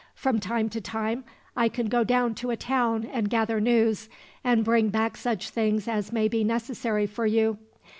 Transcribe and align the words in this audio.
From 0.15 0.39
time 0.39 0.67
to 0.69 0.81
time 0.81 1.23
I 1.55 1.69
can 1.69 1.87
go 1.87 2.03
down 2.03 2.33
to 2.33 2.49
a 2.49 2.57
town 2.57 3.05
and 3.13 3.29
gather 3.29 3.59
news, 3.61 4.09
and 4.43 4.65
bring 4.65 4.89
back 4.89 5.15
such 5.15 5.51
things 5.51 5.87
as 5.87 6.11
may 6.11 6.27
be 6.27 6.43
necessary 6.43 7.05
for 7.05 7.27
you. 7.27 7.59